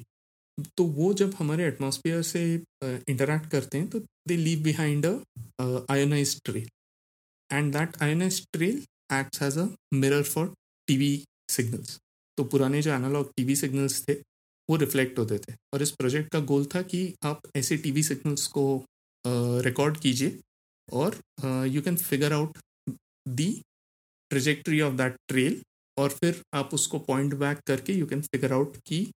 तो 0.79 0.85
वो 0.97 1.13
जब 1.15 1.35
हमारे 1.39 1.65
एटमॉस्फेयर 1.67 2.23
से 2.23 2.43
इंटरेक्ट 2.85 3.45
uh, 3.45 3.51
करते 3.53 3.79
हैं 3.79 3.89
तो 3.91 3.99
they 4.29 4.37
leave 4.37 4.63
behind 4.63 5.07
ionised 5.91 6.41
trail 6.45 6.69
and 7.51 7.73
that 7.73 8.03
ionised 8.03 8.47
trail 8.53 8.83
acts 9.13 9.43
as 9.43 9.59
a 9.59 9.67
mirror 9.95 10.23
for 10.25 10.55
TV 10.89 11.13
signals 11.51 11.99
तो 12.39 12.45
पुराने 12.45 12.83
जो 12.83 12.93
एनालॉग 12.93 13.33
टीवी 13.37 13.57
सिग्नल्स 13.57 14.03
थे, 14.09 14.15
वो 14.69 14.77
रिफ्लेक्ट 14.77 15.19
होते 15.19 15.39
थे। 15.39 15.55
और 15.75 15.83
इस 15.83 15.91
प्रोजेक्ट 15.91 16.31
का 16.33 16.41
गोल 16.51 16.65
था 16.75 16.83
कि 16.83 17.03
आप 17.25 17.41
ऐसे 17.57 17.77
टीवी 17.77 18.03
सिग्नल्स 18.03 18.47
को 18.57 18.67
रिकॉर्ड 19.65 19.97
कीजिए 20.01 20.39
और 20.89 21.17
you 21.69 21.83
can 21.83 21.97
figure 21.97 22.33
out 22.33 22.59
the 23.27 23.51
trajectory 24.31 24.81
of 24.81 24.95
that 24.95 25.17
trail 25.29 25.61
और 25.97 26.09
फिर 26.11 26.43
आप 26.55 26.71
उसको 26.75 26.99
पॉइंट 26.99 27.35
बैक 27.35 27.59
करके 27.67 27.93
यू 27.93 28.07
कैन 28.07 28.21
फिगर 28.23 28.53
आउट 28.53 28.77
कि 28.87 29.07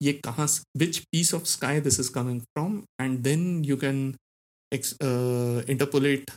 ये 0.00 0.12
कहाँ 0.24 0.46
which 0.76 0.98
piece 1.12 1.34
of 1.34 1.44
sky 1.46 1.80
this 1.80 2.00
is 2.00 2.10
coming 2.12 2.40
from 2.40 2.82
and 3.00 3.18
then 3.18 3.64
you 3.64 3.76
can 3.76 4.14
interpolate 5.70 6.30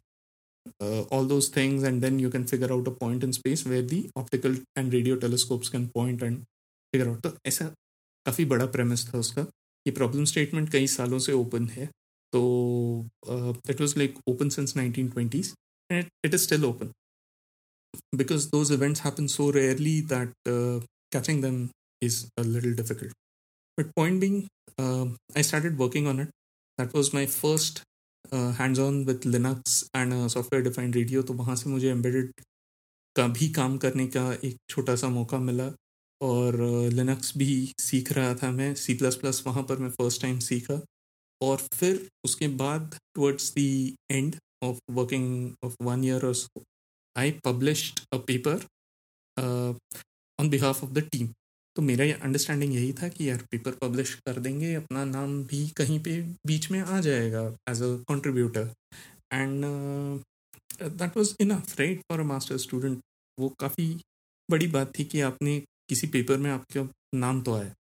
all 1.10 1.24
those 1.24 1.48
things 1.48 1.82
and 1.82 2.02
then 2.02 2.18
you 2.18 2.30
can 2.30 2.44
figure 2.46 2.72
out 2.72 2.86
a 2.88 2.90
point 2.90 3.24
in 3.24 3.32
space 3.32 3.64
where 3.66 3.82
the 3.82 3.98
optical 4.16 4.54
and 4.76 4.92
radio 4.92 5.16
telescopes 5.16 5.68
can 5.68 5.88
point 5.96 6.22
and 6.22 6.44
figure 6.94 7.10
out 7.10 7.20
तो 7.22 7.32
ऐसा 7.46 7.66
काफ़ी 8.26 8.44
बड़ा 8.52 8.70
premise 8.76 9.04
था 9.08 9.18
उसका 9.18 9.42
ये 9.86 9.92
problem 9.92 10.24
statement 10.32 10.70
कई 10.72 10.86
सालों 10.96 11.18
से 11.26 11.32
ओपन 11.32 11.68
है 11.68 11.86
तो 12.32 12.42
it 13.70 13.80
was 13.80 13.96
like 13.98 14.18
open 14.28 14.48
since 14.58 14.74
1920s 14.76 15.52
and 15.94 16.06
it 16.26 16.34
is 16.36 16.44
still 16.44 16.64
open 16.66 16.92
because 18.20 18.46
those 18.54 18.70
events 18.76 19.04
happen 19.06 19.28
so 19.32 19.50
rarely 19.56 19.96
that 20.14 20.52
uh, 20.52 20.78
catching 21.16 21.42
them 21.42 21.60
is 22.08 22.16
a 22.42 22.44
little 22.54 22.74
difficult 22.80 23.12
but 23.76 23.94
point 23.94 24.20
being, 24.20 24.46
uh, 24.78 25.06
I 25.34 25.42
started 25.42 25.78
working 25.78 26.06
on 26.06 26.20
it. 26.20 26.28
That 26.78 26.92
was 26.92 27.12
my 27.12 27.26
first 27.26 27.82
uh, 28.31 28.51
hands-on 28.53 29.25
Linux 29.25 29.83
and 29.95 30.13
software 30.27 30.63
defined 30.63 30.95
software-defined 30.95 31.27
तो 31.27 31.33
वहाँ 31.33 31.55
से 31.55 31.69
मुझे 31.69 31.93
embedded 31.93 32.43
का 33.15 33.27
भी 33.27 33.49
काम 33.49 33.77
करने 33.77 34.07
का 34.07 34.31
एक 34.33 34.57
छोटा 34.69 34.95
सा 34.95 35.07
मौका 35.09 35.37
मिला 35.39 35.71
और 36.21 36.57
लिनक्स 36.93 37.37
भी 37.37 37.73
सीख 37.79 38.11
रहा 38.11 38.33
था 38.35 38.51
मैं 38.51 38.73
सी 38.75 38.93
प्लस 38.93 39.15
प्लस 39.15 39.43
वहाँ 39.47 39.63
पर 39.63 39.77
मैं 39.77 39.89
फ़र्स्ट 39.89 40.21
टाइम 40.21 40.39
सीखा 40.39 40.79
और 41.41 41.57
फिर 41.73 42.07
उसके 42.25 42.47
बाद 42.47 42.97
towards 43.15 43.53
the 43.57 43.95
end 44.11 44.35
of 44.63 44.79
working 44.91 45.53
of 45.63 45.75
one 45.83 46.03
year 46.03 46.25
और 46.25 46.63
I 47.15 47.31
published 47.31 47.99
a 48.13 48.17
paper 48.27 48.65
on 50.39 50.49
behalf 50.49 50.83
of 50.83 50.91
the 50.91 51.07
team 51.11 51.27
तो 51.75 51.81
मेरा 51.81 52.05
ये 52.05 52.11
अंडरस्टैंडिंग 52.11 52.73
यही 52.75 52.93
था 52.93 53.07
कि 53.07 53.29
यार 53.29 53.43
पेपर 53.51 53.71
पब्लिश 53.81 54.13
कर 54.25 54.39
देंगे 54.39 54.73
अपना 54.75 55.03
नाम 55.05 55.43
भी 55.43 55.67
कहीं 55.77 55.99
पे 56.03 56.21
बीच 56.47 56.69
में 56.71 56.79
आ 56.79 56.99
जाएगा 57.01 57.41
as 57.69 57.81
a 57.81 57.95
contributor 58.09 58.71
and 59.33 59.65
that 60.83 61.17
was 61.17 61.35
enough 61.41 61.79
right 61.79 62.01
for 62.09 62.19
a 62.19 62.23
master 62.23 62.57
student 62.57 62.99
वो 63.37 63.49
काफ़ी 63.59 63.93
बड़ी 64.49 64.67
बात 64.67 64.91
थी 64.99 65.03
कि 65.05 65.21
आपने 65.21 65.59
किसी 65.89 66.07
पेपर 66.07 66.37
में 66.37 66.49
आपका 66.51 66.87
नाम 67.15 67.41
तो 67.41 67.53
आया। 67.53 67.73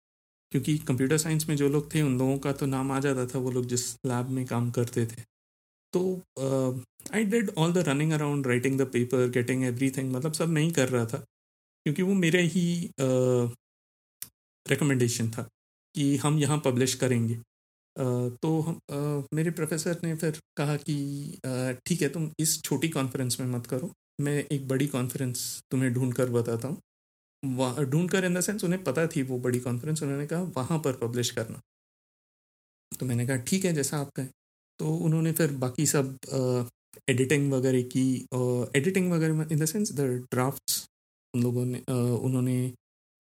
क्योंकि 0.53 0.77
कंप्यूटर 0.79 1.19
साइंस 1.19 1.49
में 1.49 1.57
जो 1.57 1.69
लोग 1.69 1.95
थे 1.95 2.03
उन 2.03 2.19
लोगों 2.19 2.39
का 2.39 2.53
तो 2.53 2.67
नाम 2.67 2.93
आ 2.93 2.99
जाता 3.01 3.27
था 3.27 3.39
वो 3.39 3.51
लोग 3.51 3.67
जिस 3.67 3.91
लैब 4.07 4.29
में 4.29 4.45
काम 4.47 4.71
करते 4.71 5.07
थे। 5.07 5.23
तो 5.93 6.23
I 7.15 7.25
did 7.25 7.51
all 7.59 7.73
the 7.73 7.85
running 7.89 8.13
around 8.13 8.47
writing 8.47 8.79
the 8.79 8.87
paper 8.93 9.29
getting 9.31 9.65
every 9.65 9.91
मतलब 10.03 10.33
सब 10.33 10.53
नहीं 10.53 10.73
कर 10.73 10.89
रहा 10.89 11.05
था। 11.07 11.19
क्योंकि 11.19 12.03
वो 12.03 12.15
मेरे 12.15 12.43
ही 12.43 12.65
uh, 13.01 13.51
रिकमेंडेशन 14.71 15.31
था 15.31 15.43
कि 15.95 16.17
हम 16.17 16.39
यहाँ 16.39 16.59
पब्लिश 16.65 16.95
करेंगे। 16.97 17.35
तो 18.43 18.61
हम 18.61 18.81
मेरे 19.35 19.51
प्रोफेसर 19.53 20.01
ने 20.05 20.15
फिर 20.17 20.39
कहा 20.57 20.77
कि 20.79 20.97
ठीक 21.87 22.03
है, 22.03 22.09
तुम 22.09 22.31
इस 22.41 22.61
छोटी 22.63 22.89
कॉन्फ्रेंस 22.91 23.41
में 23.41 23.47
मत 23.49 23.67
करो। 23.67 23.93
मैं 24.21 24.37
एक 24.45 24.67
बड़ी 24.69 24.87
कॉन्फ्रेंस 24.89 25.63
तुम्हें 25.71 25.93
ढूंढ 25.95 26.15
कर 26.15 26.31
बताता 26.31 26.69
हूँ। 26.69 26.81
ढूंढ 27.85 28.11
कर 28.11 28.25
इन 28.25 28.35
द 28.35 28.41
सेंस 28.41 28.65
उन्हें 28.65 28.83
पता 28.85 29.07
थी 29.07 29.23
वो 29.25 29.39
बड़ी 29.41 29.61
कॉन्फ्रेंस 29.61 30.03
उन्होंने 30.03 30.27
कहा 30.27 30.43
वहाँ 30.57 30.79
पर 30.79 30.93
पब्लिश 30.99 31.31
करना। 31.31 31.61
तो 32.93 33.07
मैंने 33.07 33.27
कहा, 33.27 33.37
ठीक 33.39 33.65
है, 33.65 33.73
जैसा 33.75 33.99
आप 33.99 34.11
कहें 34.17 34.29
तो 34.81 34.95
उन्होंने 34.97 35.33
फिर 35.33 35.53
बाकी 35.59 35.87
सब 35.87 36.19
एडिटिंग 37.11 37.53
वगैरह 37.53 37.83
की 37.95 38.05
एडिटिंग 38.77 39.11
वगैरह 39.13 39.47
in 39.53 39.59
the 39.59 39.65
sense 39.67 39.93
the 39.93 40.01
drafts 40.33 40.85
उन 41.35 41.43
लोगों 41.43 41.65
ने 41.67 41.83
उन्होंने 41.89 42.57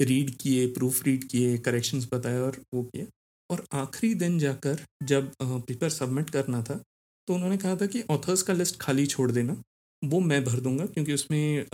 रीड 0.00 0.30
किए 0.36 0.66
प्रूफ 0.72 1.04
रीड 1.04 1.24
किए 1.28 1.56
करेक्शंस 1.60 2.08
बताए 2.12 2.38
और 2.40 2.60
वो 2.74 2.82
किए। 2.84 3.06
और 3.50 3.64
आखिरी 3.74 4.14
दिन 4.16 4.38
जाकर 4.38 4.84
जब 5.04 5.30
पेपर 5.42 5.88
सबमिट 5.90 6.30
करना 6.30 6.62
था 6.62 6.80
तो 7.28 7.34
उन्होंने 7.34 7.56
कहा 7.58 7.76
था 7.76 7.86
कि 7.86 8.02
ऑथर्स 8.10 8.42
का 8.42 8.52
लिस्ट 8.52 8.76
खाली 8.80 9.06
छोड़ 9.06 9.30
देना, 9.32 9.56
वो 10.02 10.20
मैं 10.20 10.42
भर 10.44 10.60
दूँगा 10.60 10.86
क्योंकि 10.86 11.14
उसमें 11.14 11.64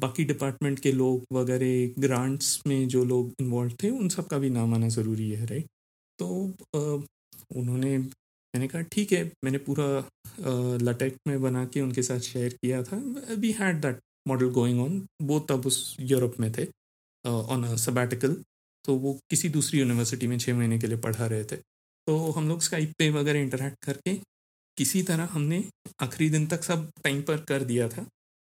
बाकी 0.00 0.24
डिपार्टमेंट 0.24 0.78
के 0.78 0.92
लोग 0.92 1.24
वगैरह 1.32 2.00
ग्रांट्स 2.00 2.60
में 2.66 2.88
जो 2.88 3.04
लोग 3.04 3.32
इन्वॉल्व 3.40 3.72
थे, 3.82 3.90
उन 3.90 4.08
सब 4.08 4.26
का 4.26 4.38
भी 4.38 4.50
नाम 4.50 4.74
आना 4.74 4.88
ज़रूरी 4.90 5.30
है 5.30 5.46
राइट 5.46 5.66
तो 6.18 6.28
उन्होंने, 7.52 7.96
मैंने 7.98 8.68
कहा, 8.68 8.82
ठीक 8.82 9.12
है। 9.12 9.24
मैंने 9.44 9.58
पूरा 9.60 9.86
लटेक 10.82 11.16
में 11.28 11.40
बना 11.42 11.64
के 11.64 11.80
उनके 11.80 12.02
साथ 12.02 12.20
शेयर 12.22 12.52
किया 12.54 12.82
था। 12.82 12.96
We 13.30 13.50
had 13.52 13.80
that 13.82 13.98
model 14.28 14.50
going 14.52 14.80
on 14.80 15.04
वो 15.22 15.38
तब 15.48 15.66
उस 15.66 15.96
यूरोप 16.02 16.34
में 16.40 16.50
थे। 16.52 16.66
ऑन 17.24 17.76
सबैटिकल 17.76 18.36
तो 18.84 18.94
वो 18.96 19.12
किसी 19.30 19.48
दूसरी 19.48 19.78
यूनिवर्सिटी 19.78 20.26
में 20.26 20.38
छः 20.38 20.54
महीने 20.54 20.78
के 20.78 20.86
लिए 20.86 20.98
पढ़ा 20.98 21.26
रहे 21.26 21.44
थे। 21.44 21.56
तो 21.56 22.30
हम 22.30 22.48
लोग 22.48 22.62
स्काइप 22.62 22.92
पे 22.98 23.10
वगैरह 23.10 23.40
इंटरेक्ट 23.40 23.84
करके 23.84 24.14
किसी 24.76 25.02
तरह 25.02 25.28
हमने 25.32 25.64
आखिरी 26.00 26.28
दिन 26.30 26.46
तक 26.46 26.64
सब 26.64 26.88
टाइम 27.04 27.22
पर 27.22 27.44
कर 27.48 27.64
दिया 27.64 27.88
था। 27.88 28.06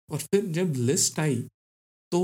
और 0.09 0.19
फिर 0.19 0.45
जब 0.57 0.73
लिस्ट 0.77 1.19
आई 1.19 1.41
तो 2.11 2.19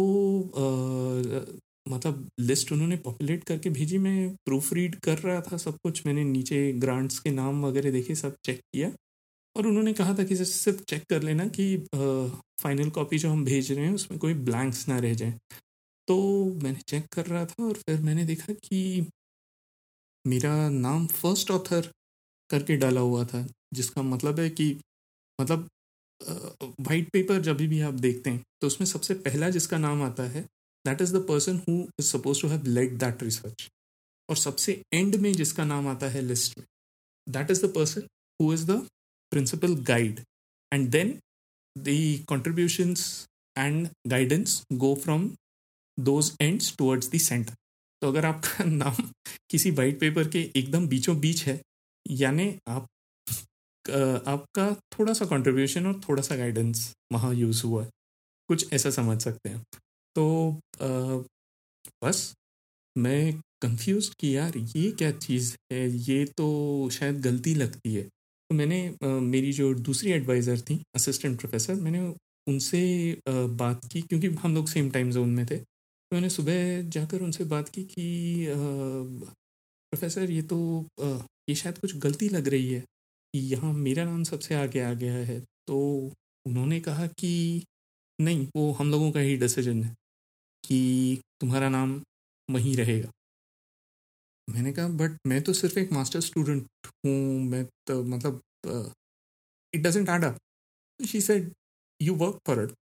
आ, 0.55 1.61
मतलब 1.87 2.27
लिस्ट 2.39 2.71
उन्होंने 2.71 2.97
पॉपुलेट 2.97 3.43
करके 3.43 3.69
भेजी। 3.69 3.97
मैं 3.97 4.29
प्रूफ 4.45 4.71
रीड 4.73 4.95
कर 4.95 5.17
रहा 5.19 5.41
था 5.41 5.57
सब 5.57 5.77
कुछ। 5.83 6.05
मैंने 6.05 6.23
नीचे 6.23 6.71
ग्रांट्स 6.73 7.19
के 7.19 7.31
नाम 7.31 7.65
वगैरह 7.65 7.91
देखे 7.91 8.15
सब 8.15 8.35
चेक 8.45 8.59
किया। 8.73 8.91
और 9.55 9.67
उन्होंने 9.67 9.93
कहा 9.93 10.13
था 10.19 10.23
कि 10.23 10.35
सिर्फ़ 10.35 10.81
चेक 10.83 11.03
कर 11.09 11.23
लेना 11.23 11.47
कि 11.57 11.65
फाइनल 12.61 12.89
कॉपी 12.89 13.17
जो 13.17 13.29
हम 13.29 13.43
भेज 13.45 13.71
रहे 13.71 13.85
हैं 13.85 13.93
उसमें 13.93 14.19
कोई 14.19 14.33
ब्लैंक्स 14.33 14.87
ना 14.87 14.99
रह 14.99 15.13
जाए। 15.13 15.33
तो 16.07 16.45
मैंने 16.63 16.79
चेक 16.79 17.05
कर 17.13 17.25
रहा 17.25 17.45
था 17.45 17.63
और 17.63 17.73
फिर 17.73 18.01
मैंने 18.01 18.25
देखा 18.25 18.53
कि 18.53 19.07
मेरा 20.27 20.69
नाम 20.69 21.07
फ़र्स्ट 21.07 21.51
ऑथर 21.51 21.91
करके 22.49 22.77
डाला 22.77 23.01
हुआ 23.01 23.25
था, 23.25 23.47
जिसका 23.73 24.01
मतलब 24.01 24.39
है 24.39 24.49
कि 24.49 24.79
मतलब 25.41 25.69
वाइट 26.81 27.09
पेपर 27.09 27.41
जब 27.41 27.57
भी 27.57 27.81
आप 27.81 27.93
देखते 27.93 28.29
हैं 28.29 28.43
तो 28.61 28.67
उसमें 28.67 28.87
सबसे 28.87 29.13
पहला 29.13 29.49
जिसका 29.49 29.77
नाम 29.77 30.01
आता 30.03 30.23
है 30.23 30.41
that 30.85 31.01
is 31.01 31.17
the 31.17 31.25
person 31.27 31.61
who 31.69 31.87
is 31.99 32.05
suppose 32.05 32.41
to 32.41 32.47
have 32.47 32.63
led 32.67 32.97
that 32.97 33.23
research 33.23 33.69
और 34.29 34.35
सबसे 34.35 34.81
एंड 34.93 35.15
में 35.15 35.33
जिसका 35.33 35.65
नाम 35.65 35.87
आता 35.87 36.09
है 36.09 36.21
लिस्ट 36.21 36.57
में 36.57 36.65
that 37.27 37.51
is 37.51 37.65
the 37.65 37.73
person 37.73 38.07
who 38.39 38.53
is 38.53 38.65
the 38.71 38.87
principal 39.31 39.75
guide 39.83 40.19
and 40.73 40.89
then 40.89 41.19
the 41.77 41.89
contributions 42.31 43.27
and 43.57 43.87
guidance 44.07 44.63
go 44.73 44.95
from 44.95 45.29
those 45.97 46.31
ends 46.41 46.75
towards 46.77 47.09
the 47.11 47.17
centre 47.19 47.53
तो 48.01 48.07
अगर 48.07 48.25
आपका 48.25 48.63
नाम 48.65 49.09
किसी 49.51 49.71
वाइट 49.73 49.99
पेपर 49.99 50.27
के 50.29 50.39
एकदम 50.55 50.87
बीचों 50.87 51.19
बीच 51.19 51.43
है, 51.47 51.59
यानी 52.05 52.55
आप 52.69 52.87
आपका 53.85 54.71
थोड़ा 54.93 55.13
सा 55.13 55.25
कंट्रीब्यूशन 55.25 55.85
और 55.87 55.99
थोड़ा 56.01 56.21
सा 56.23 56.35
गाइडेंस 56.35 56.93
वहाँ 57.13 57.33
यूज़ 57.35 57.63
हुआ 57.65 57.83
है। 57.83 57.89
कुछ 58.49 58.73
ऐसा 58.73 58.89
समझ 58.91 59.21
सकते 59.21 59.49
हैं 59.49 59.63
तो 60.15 60.25
बस 62.03 62.33
मैं 62.95 63.33
कंफ्यूज 63.61 64.09
कि 64.19 64.35
यार 64.35 64.57
ये 64.57 64.91
क्या 64.93 65.11
चीज़ 65.13 65.55
है? 65.73 65.89
ये 65.89 66.25
तो 66.37 66.89
शायद 66.91 67.21
गलती 67.21 67.53
लगती 67.55 67.93
है। 67.95 68.03
तो 68.03 68.55
मैंने 68.55 68.79
मेरी 69.21 69.51
जो 69.53 69.73
दूसरी 69.75 70.11
एडवाइज़र 70.11 70.61
थी 70.61 70.81
असिस्टेंट 70.95 71.39
प्रोफेसर 71.39 71.75
मैंने 71.77 72.01
उनसे 72.47 72.81
बात 73.57 73.85
की 73.91 74.01
क्योंकि 74.03 74.27
हम 74.43 74.55
लोग 74.55 74.67
सेम 74.69 74.89
टाइम 74.91 75.11
जोन 75.11 75.29
में 75.31 75.45
थे। 75.51 75.59
तो 76.13 76.15
मैंने 76.15 76.29
सुबह 76.29 76.81
जाकर 76.93 77.21
उनसे 77.21 77.43
बात 77.49 77.69
की 77.75 77.83
कि 77.83 78.03
प्रोफेसर, 78.47 80.31
ये 80.31 80.41
तो 80.43 80.57
ये 81.49 81.53
शायद 81.55 81.77
कुछ 81.77 81.95
गलती 82.03 82.27
लग 82.29 82.47
रही 82.47 82.73
है 82.73 82.79
कि 82.79 83.39
यहाँ 83.51 83.71
मेरा 83.73 84.03
नाम 84.05 84.23
सबसे 84.23 84.55
आगे 84.55 84.81
आ 84.81 84.91
गया 84.93 85.13
है। 85.29 85.39
तो 85.67 85.77
उन्होंने 86.45 86.79
कहा 86.79 87.07
कि, 87.07 87.63
नहीं, 88.19 88.45
वो 88.55 88.71
हम 88.79 88.91
लोगों 88.91 89.11
का 89.11 89.19
ही 89.19 89.37
डिसीज़न 89.37 89.81
है 89.83 89.93
कि 90.63 91.21
तुम्हारा 91.41 91.69
नाम 91.69 91.99
वहीं 92.49 92.75
रहेगा. 92.77 93.09
मैंने 94.47 94.73
कहा 94.73 94.87
बट 95.01 95.17
मैं 95.27 95.41
तो 95.41 95.53
सिर्फ़ 95.53 95.79
एक 95.79 95.91
मास्टर 95.93 96.21
स्टूडेंट 96.21 96.67
हूँ, 97.05 97.39
मैं 97.41 97.63
तो 97.87 98.03
मतलब 98.03 98.41
it 99.73 99.81
doesn't 99.87 100.09
add 100.09 100.23
up 100.23 100.37
she 100.99 101.21
said 101.21 101.51
you 101.99 102.15
work 102.15 102.39
for 102.47 102.63
it 102.65 102.75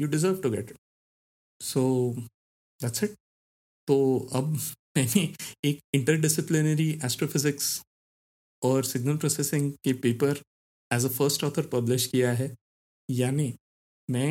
you 0.00 0.06
deserve 0.08 0.42
to 0.42 0.50
get 0.50 0.70
it 0.70 0.76
it. 1.60 2.37
That's 2.80 3.04
it 3.04 3.14
तो 3.88 3.96
अब 4.34 4.52
मैंने 4.96 5.22
एक 5.64 5.80
इंटरडिसिप्लिनरी 5.94 6.90
एस्ट्रोफिजिक्स 7.04 7.80
और 8.62 8.84
सिग्नल 8.84 9.16
प्रोसेसिंग 9.16 9.72
के 9.84 9.92
paper 10.04 10.42
as 10.90 11.04
a 11.04 11.08
first 11.08 11.44
author 11.44 11.66
publish 11.72 12.06
किया 12.06 12.32
है। 12.32 12.54
यानी 13.08 13.52
मैं 14.08 14.28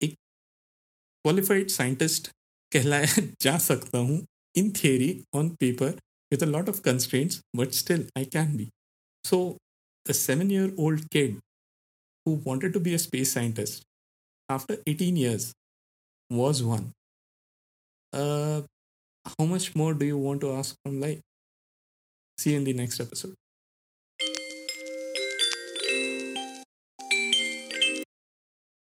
एक 0.00 0.14
क्वालिफाइड 1.24 1.68
साइंटिस्ट 1.70 2.28
कहलाया 2.72 3.22
जा 3.42 3.56
सकता 3.58 3.98
हूँ 3.98 4.24
in 4.54 4.70
theory 4.72 5.10
on 5.34 5.48
paper 5.60 5.90
with 6.32 6.42
a 6.42 6.46
lot 6.46 6.68
of 6.68 6.80
constraints 6.82 7.40
but 7.56 7.72
still 7.74 8.08
I 8.18 8.24
can 8.36 8.56
be 8.56 8.68
so 9.24 9.38
the 10.06 10.12
seven 10.12 10.50
year 10.50 10.74
old 10.78 11.04
kid 11.12 11.36
who 12.26 12.36
wanted 12.46 12.72
to 12.72 12.80
be 12.80 12.94
a 12.94 12.96
space 12.98 13.34
scientist 13.34 13.84
after 14.48 14.82
eighteen 14.88 15.16
years 15.16 15.52
was 16.30 16.62
one 16.62 16.90
Uh, 18.12 18.62
how 19.38 19.46
much 19.46 19.74
more 19.76 19.94
do 19.94 20.06
you 20.06 20.18
want 20.18 20.40
to 20.42 20.52
ask 20.52 20.76
from 20.84 21.00
life? 21.00 21.20
See 22.38 22.50
you 22.52 22.56
in 22.58 22.64
the 22.64 22.72
next 22.72 22.98
episode. 23.00 23.36